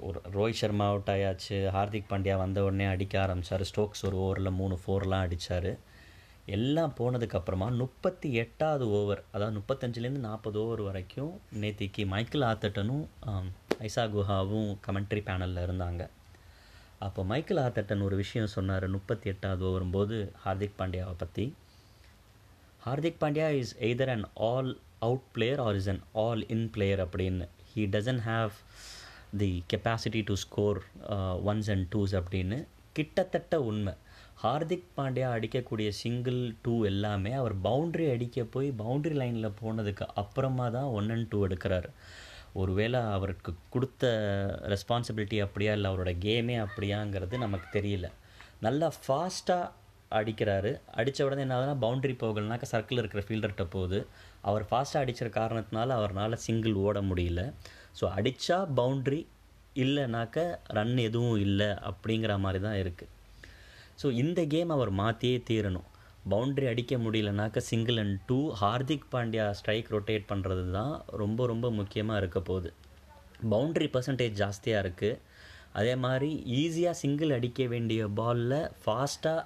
ஒரு 0.08 0.20
ரோஹித் 0.36 0.60
சர்மா 0.60 0.86
அவுட் 0.92 1.12
ஆயாச்சு. 1.14 1.58
ஹார்திக் 1.76 2.10
பாண்டியா 2.10 2.36
வந்த 2.38 2.64
உடனே 2.68 2.86
அடிக்க 2.94 3.22
ஆரம்பித்தார் 3.22 3.64
ஸ்டோக்ஸ் 3.72 4.04
ஒரு 4.08 4.18
ஓவரில் 4.24 4.58
மூணு 4.60 4.76
ஃபோர்லாம் 4.84 5.26
அடித்தார் 5.26 5.72
எல்லாம் 6.56 6.94
போனதுக்கப்புறமா 6.98 7.68
முப்பத்தி 7.82 8.30
எட்டாவது 8.34 8.86
ஓவர் 9.00 9.22
அதாவது 9.32 9.56
முப்பத்தஞ்சுலேருந்து 9.60 10.24
நாற்பது 10.28 10.58
ஓவர் 10.64 10.82
வரைக்கும் 10.82 11.34
நேத்திக்கு 11.62 12.04
மைக்கேல் 12.14 12.48
ஆத்தட்டனும் 12.50 13.06
ஐசா 13.88 14.04
குஹாவும் 14.14 14.70
கமெண்ட்ரி 14.88 15.22
பேனலில் 15.28 15.66
இருந்தாங்க. 15.68 16.04
அப்போ 17.00 17.24
மைக்கேல் 17.24 17.64
ஆத்தட்டன் 17.66 18.04
ஒரு 18.04 18.16
விஷயம் 18.16 18.54
சொன்னார். 18.56 18.88
முப்பத்தி 18.96 19.28
எட்டாவது 19.34 19.64
ஓவரும்போது 19.70 20.18
ஹார்திக் 20.46 20.78
பாண்டியாவை 20.80 21.16
பற்றி 21.18 21.46
Hardik 22.88 23.22
Pandya 23.22 23.48
is 23.62 23.72
either 23.86 24.10
and 24.14 24.28
all 24.48 24.70
out 25.06 25.24
player 25.36 25.62
or 25.64 25.78
is 25.80 25.88
an 25.94 26.02
all 26.26 26.42
in 26.56 26.68
player 26.76 27.02
அப்படின்னு. 27.06 27.46
He 27.72 27.84
doesn't 27.96 28.24
have 28.28 28.54
the 29.42 29.50
capacity 29.72 30.22
to 30.30 30.36
score 30.44 30.80
ones 31.52 31.70
and 31.74 31.88
twos 31.94 32.14
அப்படின்னு 32.20 32.58
கிட்டத்தட்ட 32.98 33.60
உண்மை. 33.70 33.94
ஹார்திக் 34.44 34.88
பாண்டியா 34.98 35.28
அடிக்கக்கூடிய 35.38 35.90
சிங்கிள் 36.02 36.40
டூ 36.66 36.76
எல்லாமே 36.92 37.32
அவர் 37.42 37.56
பவுண்ட்ரி 37.68 38.06
அடிக்க 38.14 38.46
போய் 38.56 38.70
பவுண்ட்ரி 38.84 39.16
லைனில் 39.22 39.58
போனதுக்கு 39.62 40.08
அப்புறமா 40.22 40.68
தான் 40.78 40.90
ஒன் 41.00 41.10
அண்ட் 41.16 41.30
டூ 41.34 41.40
எடுக்கிறார். 41.48 41.90
ஒருவேளை 42.62 43.02
அவருக்கு 43.16 43.54
கொடுத்த 43.74 44.06
ரெஸ்பான்சிபிலிட்டி 44.74 45.40
அப்படியா 45.48 45.74
இல்லை 45.78 45.92
அவரோட 45.92 46.14
கேமே 46.28 46.56
அப்படியாங்கிறது 46.68 47.38
நமக்கு 47.46 47.68
தெரியல. 47.80 48.10
நல்லா 48.68 48.90
ஃபாஸ்ட்டாக 49.02 49.66
அடிக்கிறாரு. 50.18 50.72
அடித்த 51.00 51.26
உடனே 51.28 51.42
என்ன 51.46 51.56
ஆகுதுன்னா 51.56 51.78
பவுண்ட்ரி 51.86 52.14
போகலனாக்கா 52.24 52.68
சர்க்கிள் 52.74 53.02
இருக்கிற 53.02 53.22
ஃபீல்டர்கிட்ட 53.28 53.66
போகுது. 53.76 54.00
அவர் 54.50 54.66
ஃபாஸ்ட்டாக 54.70 55.04
அடித்த 55.06 55.30
காரணத்தினால 55.40 55.96
அவரால் 56.00 56.44
சிங்கிள் 56.46 56.78
ஓட 56.86 57.02
முடியல. 57.10 57.42
ஸோ 58.00 58.06
அடித்தா 58.18 58.58
பவுண்ட்ரி 58.80 59.22
இல்லைனாக்க 59.84 60.38
ரன் 60.78 60.98
எதுவும் 61.08 61.40
இல்லை 61.48 61.70
அப்படிங்கிற 61.90 62.34
மாதிரி 62.46 62.62
தான் 62.68 62.80
இருக்குது 62.84 63.14
ஸோ 64.02 64.08
இந்த 64.22 64.40
கேம் 64.54 64.72
அவர் 64.76 64.92
மாற்றியே 65.02 65.38
தீரணும். 65.50 65.88
பவுண்ட்ரி 66.34 66.66
அடிக்க 66.72 66.94
முடியலனாக்க 67.04 67.60
single 67.70 68.00
and 68.02 68.18
two 68.30 68.40
Hardik 68.62 69.08
Pandya 69.14 69.46
strike 69.60 69.92
rotate 69.96 70.30
பண்ணுறது 70.32 70.66
தான் 70.78 70.94
ரொம்ப 71.22 71.46
ரொம்ப 71.52 71.68
முக்கியமாக 71.80 72.22
இருக்க 72.22 72.40
போகுது. 72.50 72.70
பவுண்ட்ரி 73.54 73.88
பர்சன்டேஜ் 73.96 74.36
ஜாஸ்தியாக 74.42 74.84
இருக்குது 74.86 75.20
அதே 75.80 75.94
மாதிரி 76.04 76.30
ஈஸியாக 76.60 77.00
சிங்கிள் 77.02 77.32
அடிக்க 77.38 77.64
வேண்டிய 77.74 78.08
பாலில் 78.20 78.60
ஃபாஸ்ட்டாக 78.84 79.42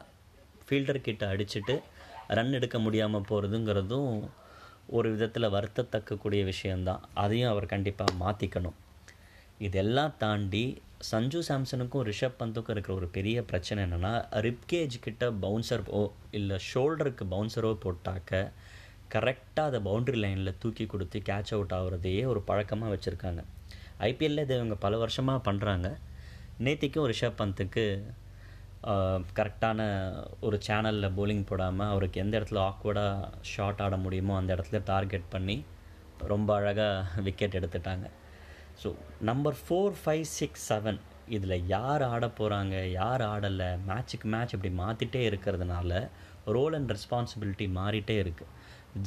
ஃபீல்டர் 0.71 1.01
கிட்ட 1.01 1.25
அடிச்சுட்டு 1.33 1.81
ரன் 2.27 2.53
எடுக்க 2.53 2.79
முடியாமல் 2.79 3.25
போகிறதுங்கிறதும் 3.29 4.29
ஒரு 4.87 5.11
விதத்தில் 5.11 5.53
வருத்தத்தக்கக்கூடிய 5.53 6.43
விஷயந்தான் 6.43 7.01
அதையும் 7.13 7.49
அவர் 7.49 7.65
கண்டிப்பாக 7.65 8.13
மாற்றிக்கணும் 8.19 8.77
இதெல்லாம் 9.59 10.13
தாண்டி 10.17 10.81
சஞ்சு 11.11 11.39
சாம்சனுக்கும் 11.47 12.03
ரிஷப் 12.03 12.37
பந்துக்கும் 12.39 12.69
இருக்கிற 12.69 12.93
ஒரு 12.95 13.07
பெரிய 13.07 13.43
பிரச்சனை 13.43 13.83
என்னென்னா 13.83 14.13
ரிப்கேஜ் 14.47 14.95
கிட்ட 15.01 15.31
பவுன்சர் 15.41 15.83
ஓ 15.89 16.01
இல்லை 16.31 16.57
ஷோல்டருக்கு 16.73 17.25
பவுன்சரோ 17.31 17.71
போட்டாக்க 17.83 18.51
கரெக்டாக 19.13 19.69
அதை 19.69 19.79
பவுண்ட்ரி 19.79 20.15
லைனில் 20.15 20.57
தூக்கி 20.59 20.85
கொடுத்து 20.85 21.19
கேட்ச் 21.19 21.51
அவுட் 21.51 21.71
ஆகிறதையே 21.71 22.25
ஒரு 22.25 22.41
பழக்கமாக 22.41 22.95
வச்சுருக்காங்க. 22.95 23.41
ஐபிஎல்ல 23.99 24.45
இதை 24.45 24.57
இவங்க 24.57 24.75
பல 24.75 24.97
வருஷமாக 24.97 25.51
பண்ணுறாங்க 25.51 25.87
நேத்திக்கும் 26.63 27.09
ரிஷப் 27.11 27.39
பந்துக்கு 27.39 27.85
கரெக்டான 29.38 29.79
ஒரு 30.47 30.57
சேனலில் 30.67 31.15
போலிங் 31.17 31.45
போடாமல் 31.50 31.91
அவருக்கு 31.93 32.21
எந்த 32.21 32.39
இடத்துல 32.39 32.59
ஆக்வர்டாக 32.69 33.27
ஷாட் 33.51 33.81
ஆட 33.85 33.97
முடியுமோ 33.97 34.33
அந்த 34.38 34.51
இடத்துல 34.55 34.79
டார்கெட் 34.83 35.27
பண்ணி 35.29 35.57
ரொம்ப 36.31 36.50
அழகாக 36.55 37.21
விக்கெட் 37.27 37.57
எடுத்துட்டாங்க. 37.59 38.07
So 38.81 38.89
number 39.29 39.57
four 39.61 39.95
five 40.01 40.25
six 40.39 40.65
seven 40.71 41.00
இதில் 41.35 41.65
யார் 41.65 42.01
ஆட 42.01 42.27
போகிறாங்க 42.39 42.89
யார் 42.91 43.21
ஆடலை 43.21 43.69
மேட்ச்சுக்கு 43.89 44.29
மேட்ச் 44.33 44.55
இப்படி 44.57 44.73
மாற்றிட்டே 44.81 45.21
இருக்கிறதுனால 45.29 46.09
ரோல் 46.57 46.73
அண்ட் 46.73 46.93
ரெஸ்பான்சிபிலிட்டி 46.95 47.67
மாறிட்டே 47.79 48.17
இருக்குது 48.23 48.50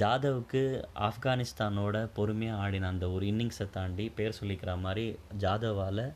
ஜாதவுக்கு 0.01 0.63
ஆப்கானிஸ்தானோட 1.09 1.97
பொறுமையாக 2.19 2.63
ஆடின 2.63 2.87
அந்த 2.87 3.11
ஒரு 3.11 3.27
இன்னிங்ஸை 3.27 3.67
தாண்டி 3.71 4.09
பேர் 4.09 4.39
சொல்லிக்கிற 4.41 4.81
மாதிரி 4.81 5.07
ஜாதவால் 5.39 6.07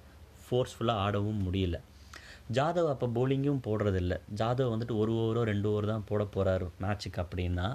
ஃபோர்ஸ்ஃபுல்லாக 0.44 1.04
ஆடவும் 1.06 1.42
முடியல. 1.46 1.78
ஜாதவ் 2.56 2.88
அப்போ 2.92 3.06
போலிங்கும் 3.16 3.62
போடுறதில்ல. 3.66 4.14
ஜாதவ் 4.40 4.72
வந்துட்டு 4.72 4.96
ஒரு 5.02 5.12
ஓவரோ 5.12 5.42
ரெண்டு 5.52 5.68
ஓவர் 5.70 5.86
தான் 5.92 6.06
போட 6.10 6.22
போகிறாரு 6.34 6.66
மேட்ச்சுக்கு 6.82 7.20
அப்படின்னா. 7.24 7.66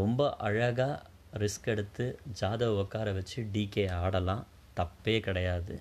ரொம்ப 0.00 0.30
அழகாக 0.48 1.02
ரிஸ்க் 1.42 1.68
எடுத்து 1.74 2.04
ஜாதவ் 2.40 2.78
உட்கார 2.82 3.12
வச்சு 3.12 3.38
டிகே 3.54 3.84
ஆடலாம். 4.02 4.44
தப்பே 4.80 5.16
கிடையாது. 5.20 5.74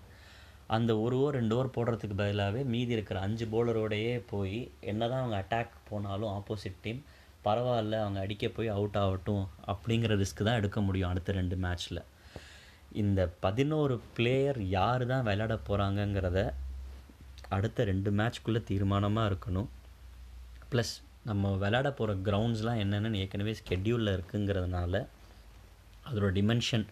அந்த 0.76 0.92
ஒரு 0.98 1.16
ஓவர் 1.22 1.36
ரெண்டு 1.36 1.56
ஓவர் 1.56 1.76
போடுறதுக்கு 1.78 2.16
பதிலாகவே 2.22 2.62
மீதி 2.74 2.94
இருக்கிற 2.94 3.20
அஞ்சு 3.20 3.46
போலரோடையே 3.46 4.14
போய் 4.32 4.60
என்ன 4.92 5.02
தான் 5.08 5.22
அவங்க 5.24 5.38
அட்டாக் 5.42 5.76
போனாலும் 5.90 6.32
ஆப்போசிட் 6.38 6.82
டீம் 6.82 7.02
பரவாயில்ல 7.46 7.96
அவங்க 8.04 8.20
அடிக்க 8.20 8.48
போய் 8.48 8.76
அவுட் 8.78 8.98
ஆகட்டும் 8.98 9.46
அப்படிங்கிற 9.68 10.16
ரிஸ்க் 10.16 10.48
தான் 10.48 10.60
எடுக்க 10.62 10.82
முடியும் 10.82 11.10
அடுத்த 11.10 11.32
ரெண்டு 11.32 11.56
மேட்ச்சில் 11.56 12.02
இந்த 13.02 13.22
பதினோரு 13.40 13.96
பிளேயர் 14.18 14.60
யார் 14.70 15.04
தான் 15.06 15.24
விளையாட 15.24 15.56
போகிறாங்கங்கிறத 15.68 16.42
அடுத்த 17.56 17.84
ரெண்டு 17.92 18.10
மேட்ச்க்குள்ளே 18.20 18.62
தீர்மானமாக 18.70 19.30
இருக்கணும். 19.32 19.70
ப்ளஸ் 20.72 20.94
நம்ம 21.30 21.52
விளையாட 21.56 21.90
போகிற 21.98 22.14
கிரவுண்ட்ஸ்லாம் 22.28 22.80
என்னென்னு 22.84 23.20
ஏற்கனவே 23.24 23.54
ஸ்கெட்யூலில் 23.60 24.14
இருக்குங்கிறதுனால 24.16 24.96
அதோட 26.08 26.30
டிமென்ஷன் 26.38 26.86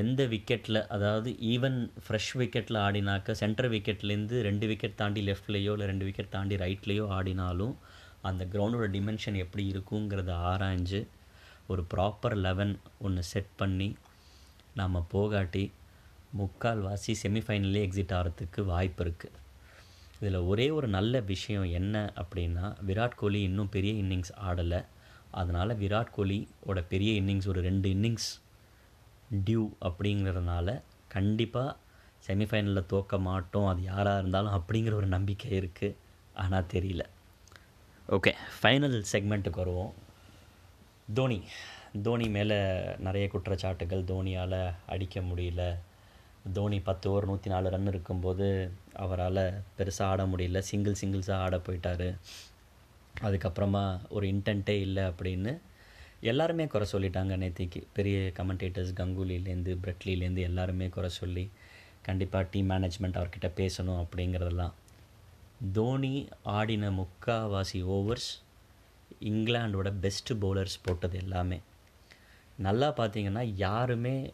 எந்த 0.00 0.22
விக்கெட்டில் 0.32 0.80
அதாவது 0.94 1.30
ஈவன் 1.52 1.78
ஃப்ரெஷ் 2.04 2.32
விக்கெட்டில் 2.40 2.78
ஆடினாக்க 2.86 3.34
சென்டர் 3.40 3.68
விக்கெட்லேருந்து 3.70 4.36
ரெண்டு 4.48 4.66
விக்கெட் 4.66 4.96
தாண்டி 4.96 5.22
லெஃப்ட்லேயோ 5.28 5.72
இல்லை 5.72 5.86
ரெண்டு 5.86 6.06
விக்கெட் 6.08 6.30
தாண்டி 6.30 6.56
ரைட்லேயோ 6.56 7.06
ஆடினாலும் 7.16 7.74
அந்த 8.22 8.42
கிரவுண்டோட 8.52 8.86
டிமென்ஷன் 8.96 9.36
எப்படி 9.36 9.64
இருக்குங்கிறத 9.72 10.32
ஆராய்ஞ்சு 10.50 11.00
ஒரு 11.68 11.82
ப்ராப்பர் 11.94 12.36
லெவன் 12.38 12.74
ஒன்று 12.98 13.24
செட் 13.32 13.52
பண்ணி 13.56 13.88
நாம் 14.74 15.06
போகாட்டி 15.12 15.64
முக்கால்வாசி 16.36 17.14
செமிஃபைனல்லே 17.22 17.84
எக்ஸிட் 17.86 18.16
ஆகிறதுக்கு 18.16 18.60
வாய்ப்பு 18.64 19.02
இருக்குது 19.04 19.36
இதில் 20.20 20.38
ஒரே 20.50 20.70
ஒரு 20.70 20.88
நல்ல 20.88 21.20
விஷயம் 21.32 21.68
என்ன 21.80 22.12
அப்படின்னா 22.22 22.64
விராட் 22.86 23.20
கோலி 23.20 23.40
இன்னும் 23.42 23.68
பெரிய 23.68 23.92
இன்னிங்ஸ் 24.02 24.32
ஆடலை. 24.48 24.80
அதனால் 25.40 25.78
விராட் 25.78 26.14
கோலியோட 26.16 26.80
பெரிய 26.88 27.10
இன்னிங்ஸ் 27.20 27.48
ஒரு 27.48 27.60
ரெண்டு 27.60 27.88
இன்னிங்ஸ் 27.94 28.28
டியூ 29.46 29.62
அப்படிங்கிறதுனால 29.88 30.68
கண்டிப்பாக 31.08 31.76
செமிஃபைனலில் 32.26 32.90
தோக்க 32.92 33.18
மாட்டோம். 33.18 33.66
அது 33.66 33.82
யாராக 33.82 34.18
இருந்தாலும் 34.18 34.56
அப்படிங்கிற 34.58 34.94
ஒரு 35.00 35.06
நம்பிக்கை 35.06 35.50
இருக்குது 35.60 35.96
ஆனால் 36.34 36.70
தெரியல. 36.72 37.02
ஓகே 38.08 38.32
ஃபைனல் 38.58 38.96
செக்மெண்ட்டுக்கு 39.12 39.62
வருவோம். 39.62 39.92
தோனி 41.14 41.38
தோனி 42.02 42.26
மேலே 42.28 42.56
நிறைய 43.06 43.28
குற்றச்சாட்டுகள் 43.32 44.08
தோனியால் 44.10 44.60
அடிக்க 44.86 45.20
முடியல. 45.20 45.62
தோனி 46.52 46.80
பத்து 46.80 47.10
ஓவர் 47.10 47.26
நூற்றி 47.26 47.50
நாலு 47.50 47.70
ரன் 47.70 47.86
இருக்கும்போது 47.86 48.70
அவரால் 48.92 49.62
பெருசாக 49.78 50.02
ஆட 50.02 50.24
முடியல. 50.24 50.58
சிங்கிள் 50.58 51.00
சிங்கிள்ஸாக 51.00 51.44
ஆட 51.46 51.56
போயிட்டார். 51.56 52.16
அதுக்கப்புறமா 53.22 54.00
ஒரு 54.08 54.26
இன்டென்ட்டே 54.26 54.76
இல்லை 54.80 55.02
அப்படின்னு 55.02 55.58
எல்லாருமே 56.20 56.66
குறை 56.66 56.86
சொல்லிட்டாங்க 56.92 57.34
நேத்திக்கு. 57.42 57.82
பெரிய 57.92 58.18
கமெண்டேட்டர்ஸ் 58.18 58.96
கங்குலிலேருந்து 59.00 59.78
பிரெட்லிலேருந்து 59.84 60.38
எல்லாருமே 60.38 60.88
குறை 60.88 61.10
சொல்லி 61.10 61.50
கண்டிப்பாக 62.02 62.48
டீம் 62.50 62.70
மேனேஜ்மெண்ட் 62.70 63.18
அவர்கிட்ட 63.20 63.48
பேசணும் 63.56 64.06
அப்படிங்கிறதெல்லாம். 64.06 64.72
தோனி 65.72 66.28
ஆடின 66.42 66.90
முக்காவாசி 66.90 67.80
ஓவர்ஸ் 67.96 68.30
இங்கிலாண்டோட 69.20 69.88
பெஸ்ட்டு 70.02 70.34
பவுலர்ஸ் 70.40 70.82
போட்டது 70.82 71.18
எல்லாமே. 71.18 71.60
நல்லா 72.56 72.94
பார்த்தீங்கன்னா 72.94 73.52
யாருமே 73.56 74.30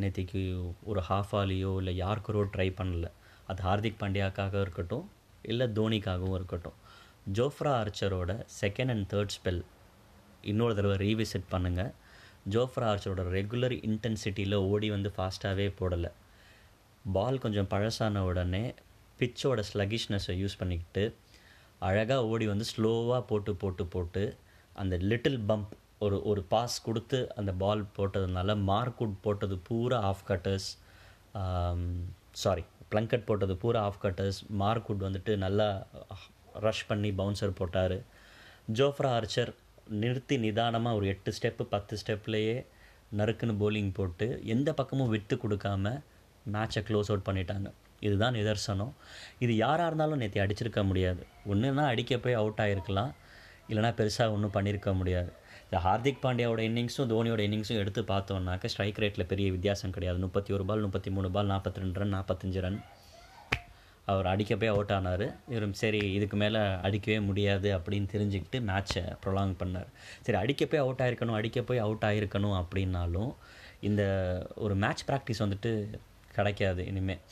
நேற்றுக்கு 0.00 0.42
ஒரு 0.82 1.00
ஹாஃப் 1.08 1.32
ஆலியோ 1.32 1.70
இல்லை 1.80 1.92
யாருக்கரோ 2.02 2.42
ட்ரை 2.54 2.68
பண்ணல. 2.80 3.06
அது 3.46 3.62
ஹார்திக் 3.62 4.00
பாண்டியாக்காக 4.00 4.60
இருக்கட்டும் 4.60 5.06
இல்லை 5.42 5.66
தோனிக்காகவும் 5.66 6.34
இருக்கட்டும். 6.34 6.78
ஜோஃப்ரா 7.32 7.72
ஆர்ச்சரோட 7.80 8.32
செகண்ட் 8.60 8.92
அண்ட் 8.94 9.06
தேர்ட் 9.12 9.34
ஸ்பெல் 9.36 9.62
இன்னொரு 10.42 10.74
தடவை 10.74 10.96
ரீவிசிட் 11.04 11.50
பண்ணுங்கள் 11.50 11.92
ஜோஃப்ரா 12.50 12.86
ஆர்ச்சரோட 12.92 13.22
ரெகுலர் 13.36 13.74
இன்டென்சிட்டியில் 13.90 14.56
ஓடி 14.72 14.90
வந்து 14.90 15.12
ஃபாஸ்ட்டாகவே 15.16 15.68
போடலை. 15.80 16.10
பால் 17.12 17.38
கொஞ்சம் 17.38 17.70
பழசான 17.70 18.18
உடனே 18.18 18.64
பிச்சோட 19.18 19.62
ஸ்லகிஷ்னஸை 19.72 20.34
யூஸ் 20.42 20.58
பண்ணிக்கிட்டு 20.58 21.04
அழகாக 21.78 22.26
ஓடி 22.26 22.46
வந்து 22.46 22.64
ஸ்லோவாக 22.76 23.22
போட்டு 23.26 23.54
போட்டு 23.54 23.84
போட்டு 23.86 24.22
அந்த 24.72 24.94
லிட்டில் 25.10 25.40
பம்ப் 25.48 25.74
ஒரு 26.04 26.18
ஒரு 26.30 26.42
பாஸ் 26.52 26.76
கொடுத்து 26.86 27.18
அந்த 27.40 27.52
பால் 27.62 27.82
போட்டதுனால 27.96 28.56
மார்க்குட் 28.70 29.16
போட்டது 29.26 29.56
பூரா 29.68 29.98
ஆஃப் 30.10 30.24
கட்டர்ஸ் 30.30 30.68
சாரி 32.44 32.64
ப்ளங்கட் 32.92 33.28
போட்டது 33.28 33.54
பூரா 33.62 33.80
ஆஃப் 33.88 34.00
கட்டர்ஸ் 34.04 34.40
மார்க்குட் 34.62 35.04
வந்துட்டு 35.06 35.32
நல்லா 35.44 35.68
ரஷ் 36.66 36.86
பண்ணி 36.88 37.10
பவுன்சர் 37.20 37.58
போட்டார். 37.60 37.96
ஜோஃப்ரா 38.78 39.08
ஆர்ச்சர் 39.18 39.52
நிறுத்தி 40.02 40.34
நிதானமாக 40.44 40.98
ஒரு 40.98 41.06
எட்டு 41.12 41.30
ஸ்டெப்பு 41.36 41.64
பத்து 41.72 41.94
ஸ்டெப்லேயே 42.02 42.56
நறுக்குன்னு 43.18 43.54
போலிங் 43.62 43.90
போட்டு 43.98 44.26
எந்த 44.54 44.68
பக்கமும் 44.78 45.10
விட்டு 45.14 45.34
கொடுக்காம 45.42 45.92
மேட்சை 46.54 46.80
க்ளோஸ் 46.88 47.10
அவுட் 47.10 47.26
பண்ணிட்டாங்க. 47.28 47.68
இதுதான் 48.06 48.36
நிதர்சனம். 48.38 48.92
இது 49.44 49.52
யாராக 49.64 49.88
இருந்தாலும் 49.90 50.20
நேற்று 50.22 50.40
அடிச்சிருக்க 50.44 50.80
முடியாது. 50.90 51.22
ஒன்றுனா 51.50 51.84
அடிக்க 51.92 52.18
போய் 52.24 52.38
அவுட் 52.40 52.62
ஆகிருக்கலாம் 52.64 53.12
இல்லைனா 53.70 53.90
பெருசாக 54.00 54.34
ஒன்றும் 54.36 54.54
பண்ணியிருக்க 54.56 54.90
முடியாது. 55.00 55.30
இந்த 55.74 55.84
ஹார்திக் 55.86 56.20
பாண்டியாவோட 56.24 56.60
இன்னிங்ஸும் 56.66 57.08
தோனியோட 57.12 57.40
இன்னிங்ஸும் 57.46 57.78
எடுத்து 57.80 58.02
பார்த்தோன்னாக்க 58.10 58.66
ஸ்ட்ரைக் 58.72 58.98
ரேட்டில் 59.02 59.26
பெரிய 59.30 59.46
வித்தியாசம் 59.54 59.90
கிடையாது. 59.90 60.18
முப்பத்தி 60.18 60.50
ஒரு 60.56 60.64
பால் 60.64 60.80
முப்பத்தி 60.80 61.10
மூணு 61.10 61.28
பால் 61.30 61.50
நாற்பத்தி 61.52 61.80
ரெண்டு 61.82 61.98
ரன் 62.00 62.14
நாற்பத்தஞ்சு 62.14 62.60
ரன். 62.64 62.76
அவர் 64.04 64.26
அடிக்க 64.32 64.56
போய் 64.56 64.72
அவுட் 64.74 64.92
ஆனார். 64.96 65.24
இவரும் 65.48 65.72
சரி 65.72 66.00
இதுக்கு 66.18 66.36
மேலே 66.36 66.58
அடிக்கவே 66.58 67.20
முடியாது 67.20 67.70
அப்படின்னு 67.78 68.08
தெரிஞ்சுக்கிட்டு 68.14 68.60
மேட்ச்சை 68.70 69.02
ப்ரொலாங் 69.24 69.56
பண்ணார். 69.62 69.90
சரி 70.22 70.38
அடிக்க 70.42 70.66
போய் 70.66 70.84
அவுட் 70.84 71.02
ஆகிருக்கணும் 71.06 71.38
அடிக்க 71.40 71.62
போய் 71.62 71.82
அவுட் 71.86 72.06
ஆகிருக்கணும் 72.10 72.56
அப்படின்னாலும் 72.62 73.32
இந்த 73.90 74.04
ஒரு 74.54 74.76
மேட்ச் 74.86 75.04
ப்ராக்டிஸ் 75.10 75.44
வந்துட்டு 75.46 75.72
கிடைக்காது 76.32 76.86
இனிமேல் 76.86 77.22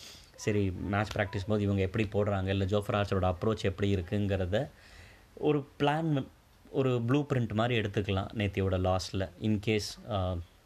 சரி 0.46 0.64
மேட்ச் 0.94 1.16
ப்ராக்டிஸ் 1.16 1.50
போது 1.52 1.62
இவங்க 1.68 1.82
எப்படி 1.90 2.06
போடுறாங்க 2.16 2.48
இல்லை 2.56 2.66
ஜோஃபர் 2.66 3.00
ஆர்ச்சரோட 3.00 3.28
அப்ரோச் 3.34 3.68
எப்படி 3.72 3.90
இருக்குங்கிறத 3.96 4.68
ஒரு 5.48 5.60
பிளான் 5.82 6.14
ஒரு 6.72 6.90
ப்ளூ 7.06 7.18
பிரிண்ட் 7.22 7.52
மாதிரி 7.52 7.74
எடுத்துக்கலாம் 7.80 8.30
நேத்தியோட 8.34 8.76
லாஸ்ட்டில் 8.80 9.26
இன்கேஸ் 9.40 9.88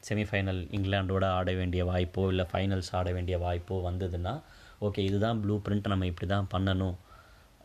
செமிஃபைனல் 0.00 0.60
இங்கிலாண்டோட 0.70 1.24
ஆட 1.30 1.50
வேண்டிய 1.52 1.82
வாய்ப்போ 1.84 2.24
இல்லை 2.28 2.44
ஃபைனல்ஸ் 2.52 2.90
ஆட 2.94 3.10
வேண்டிய 3.12 3.36
வாய்ப்போ 3.38 3.76
வந்ததுன்னா 3.88 4.34
ஓகே 4.80 5.02
இதுதான் 5.04 5.40
ப்ளூ 5.40 5.54
பிரிண்ட் 5.58 5.88
நம்ம 5.88 6.06
இப்படி 6.06 6.28
தான் 6.28 6.50
பண்ணணும் 6.54 6.96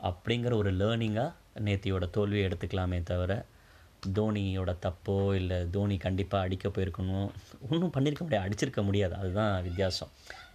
அப்படிங்கிற 0.03 0.53
ஒரு 0.53 0.71
லேர்னிங்காக 0.71 1.63
நேத்தியோட 1.63 2.05
தோல்வியை 2.09 2.43
எடுத்துக்கலாமே 2.47 2.99
தவிர 3.03 3.31
தோனியோட 4.17 4.71
தப்போ 4.85 5.15
இல்லை 5.39 5.57
தோனி 5.73 5.95
கண்டிப்பாக 6.05 6.45
அடிக்க 6.45 6.67
போயிருக்கணும். 6.75 7.27
ஒன்றும் 7.69 7.91
பண்ணியிருக்க 7.95 8.23
முடியாது 8.25 8.45
அடிச்சிருக்க 8.45 8.81
முடியாது. 8.87 9.13
அதுதான் 9.19 9.51
வித்தியாசம். 9.67 10.11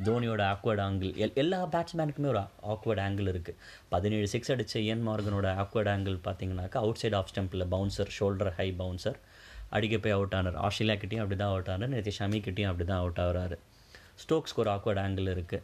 தோனியோட 0.06 0.42
ஆக்வர்ட் 0.54 0.82
ஆங்கிள் 0.86 1.12
எல் 1.24 1.36
எல்லா 1.42 1.60
பேட்ஸ்மேனுக்குமே 1.74 2.28
ஒரு 2.32 2.42
ஆக்வர்ட் 2.74 3.02
ஆங்கிள் 3.04 3.30
இருக்குது 3.32 3.58
பதினேழு 3.94 4.26
சிக்ஸ் 4.34 4.52
அடித்த 4.54 4.82
என் 4.92 5.04
மார்கனோட 5.08 5.52
ஆக்வர்ட் 5.64 5.90
ஆங்கிள் 5.94 6.16
பார்த்தீங்கன்னாக்கா 6.26 6.80
அவுட் 6.84 7.00
சைட் 7.02 7.16
ஆஃப் 7.20 7.30
ஸ்டெம்பில் 7.32 7.64
பவுன்சர் 7.74 8.10
ஷோல்டர் 8.18 8.52
ஹை 8.58 8.68
பவுன்சர் 8.82 9.18
அடிக்க 9.76 9.96
போய் 10.02 10.16
அவுட் 10.18 10.36
ஆனார். 10.38 10.58
ஆஸ்திரேலியா 10.66 10.96
கிட்டேயும் 11.02 11.24
அப்படி 11.24 11.38
தான் 11.42 11.52
அவுட் 11.54 11.70
ஆனார். 11.74 11.92
நேற்று 11.94 12.12
ஷமி 12.20 12.40
கிட்டேயும் 12.46 12.70
அப்படி 12.72 12.86
தான் 12.92 13.02
அவுட் 13.04 13.20
ஆகிறாரு. 13.24 13.58
ஸ்டோக்ஸ்க்கு 14.22 14.62
ஒரு 14.64 14.72
ஆக்வர்ட் 14.76 15.02
ஆங்கிள் 15.06 15.28
இருக்குது 15.36 15.62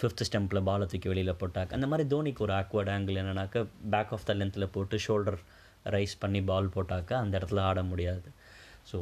ஃபிஃப்த் 0.00 0.24
ஸ்டெம்பில் 0.28 0.66
பாலை 0.68 0.86
தூக்கி 0.90 1.08
வெளியில் 1.12 1.38
போட்டாக்க. 1.42 1.70
அந்த 1.78 1.86
மாதிரி 1.92 2.04
தோனிக்கு 2.14 2.44
ஒரு 2.46 2.54
ஆக்வர்ட் 2.60 2.92
ஆங்கிள் 2.96 3.18
என்னன்னாக்கா 3.22 3.60
பேக் 3.94 4.12
ஆஃப் 4.16 4.26
த 4.28 4.34
லென்த்தில் 4.40 4.72
போட்டு 4.76 4.98
ஷோல்டர் 5.06 5.38
ரைஸ் 5.94 6.14
பண்ணி 6.22 6.40
பால் 6.50 6.72
போட்டாக்கா 6.74 7.14
அந்த 7.22 7.34
இடத்துல 7.38 7.62
ஆட 7.70 7.82
முடியாது. 7.90 8.28
ஸோ 8.90 8.96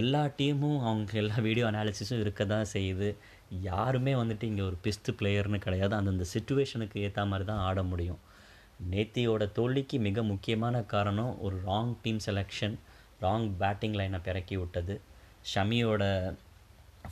எல்லா 0.00 0.22
டீமும் 0.38 0.78
அவங்க 0.88 1.12
எல்லா 1.22 1.36
வீடியோ 1.46 1.64
அனாலிசிஸும் 1.70 2.22
இருக்க 2.24 2.42
தான் 2.52 2.70
செய்யுது. 2.74 3.08
யாருமே 3.68 4.12
வந்துட்டு 4.20 4.48
இங்கே 4.50 4.64
ஒரு 4.68 4.76
பிஸ்து 4.84 5.10
பிளேயர்னு 5.20 5.58
கிடையாது. 5.66 5.94
அந்தந்த 5.98 6.26
சுச்சுவேஷனுக்கு 6.34 7.02
ஏற்ற 7.06 7.24
மாதிரி 7.32 7.46
தான் 7.50 7.64
ஆட 7.68 7.82
முடியும். 7.92 8.20
நேத்தியோட 8.92 9.44
தோல்விக்கு 9.58 9.96
மிக 10.08 10.22
முக்கியமான 10.32 10.82
காரணம் 10.94 11.32
ஒரு 11.46 11.56
wrong 11.68 11.94
team 12.02 12.20
selection 12.26 12.76
wrong 13.24 13.48
batting 13.62 13.96
லைனை 14.00 14.20
பிறக்கி 14.28 14.56
விட்டது. 14.62 14.94
ஷமியோட 15.52 16.02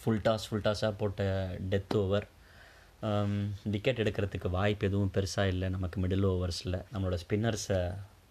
ஃபுல் 0.01 0.25
டாஸ் 0.27 0.47
ஃபுல் 0.49 0.67
டாஸாக 0.67 0.93
போட்ட 1.01 1.23
டெத் 1.73 1.97
ஓவர் 2.03 2.27
விக்கெட் 3.73 4.01
எடுக்கிறதுக்கு 4.03 4.49
வாய்ப்பு 4.57 4.87
எதுவும் 4.89 5.13
பெருசாக 5.17 5.53
இல்லை. 5.55 5.67
நமக்கு 5.75 5.97
மிடில் 6.03 6.27
ஓவர்ஸில் 6.33 6.79
நம்மளோட 6.93 7.17
ஸ்பின்னர்ஸை 7.25 7.81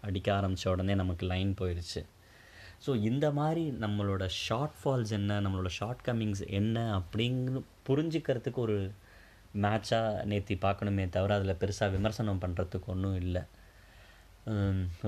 அடிக்க 0.09 0.29
ஆரம்பித்த 0.39 0.73
உடனே 0.73 0.95
நமக்கு 1.01 1.25
லைன் 1.31 1.51
போயிடுச்சு 1.61 2.01
ஸோ 2.85 2.91
இந்த 3.09 3.25
மாதிரி 3.39 3.63
நம்மளோட 3.83 4.23
ஷார்ட் 4.45 4.75
ஃபால்ஸ் 4.79 5.13
என்ன 5.17 5.37
நம்மளோட 5.45 5.69
ஷார்ட் 5.79 6.03
கம்மிங்ஸ் 6.07 6.43
என்ன 6.59 6.77
அப்படிங்கு 6.99 7.61
புரிஞ்சுக்கிறதுக்கு 7.87 8.59
ஒரு 8.65 8.77
மேட்சாக 9.63 10.23
நேற்றி 10.31 10.55
பார்க்கணுமே 10.65 11.03
தவிர 11.15 11.35
அதில் 11.37 11.59
பெருசாக 11.61 11.93
விமர்சனம் 11.95 12.41
பண்ணுறதுக்கு 12.43 12.87
ஒன்றும் 12.93 13.19
இல்லை. 13.23 13.43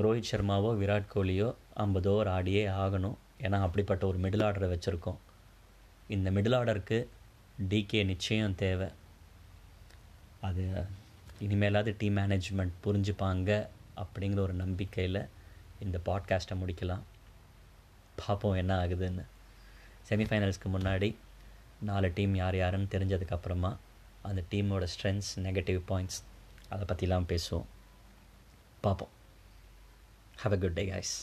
ரோஹித் 0.03 0.29
சர்மாவோ 0.31 0.69
விராட் 0.81 1.11
கோலியோ 1.13 1.49
ஐம்பது 1.83 2.07
ஓவர் 2.11 2.29
ஆடியே 2.35 2.63
ஆகணும். 2.83 3.17
ஏன்னா 3.45 3.57
அப்படிப்பட்ட 3.65 4.03
ஒரு 4.11 4.17
மிடில் 4.23 4.45
ஆர்டரை 4.47 4.69
வச்சுருக்கோம். 4.73 5.19
இந்த 6.15 6.27
மிடில் 6.35 6.57
ஆர்டருக்கு 6.59 6.99
டிகே 7.71 8.01
நிச்சயம் 8.11 8.57
தேவை. 8.63 8.87
அது 10.47 10.63
இனிமேலாவது 11.45 11.91
டீம் 12.01 12.17
மேனேஜ்மெண்ட் 12.17 12.75
புரிஞ்சுப்பாங்க. 12.85 13.51
அப்படிங்கிற 13.97 14.39
ஒரு 14.39 14.53
நம்பிக்கையில் 14.53 15.29
இந்த 15.79 15.99
பாட்காஸ்ட்டை 16.05 16.55
முடிக்கலாம். 16.55 17.01
பார்ப்போம் 18.15 18.53
என்ன 18.53 18.85
ஆகுதுன்னு. 18.85 19.25
செமிஃபைனல்ஸ்க்கு 20.09 20.69
முன்னாடி 20.73 21.15
நாலு 21.81 22.11
டீம் 22.15 22.35
யார் 22.35 22.55
யாருன்னு 22.55 22.87
தெரிஞ்சதுக்கப்புறமா 22.89 23.77
அந்த 24.21 24.43
டீமோட 24.51 24.87
ஸ்ட்ரென்த்ஸ் 24.95 25.33
நெகட்டிவ் 25.35 25.81
பாயிண்ட்ஸ் 25.87 26.23
அதை 26.69 26.85
பற்றிலாம் 26.95 27.29
பேசுவோம். 27.31 27.65
பார்ப்போம் 28.81 29.09
have 30.43 30.51
a 30.51 30.57
good 30.57 30.73
day 30.73 30.85
guys 30.85 31.13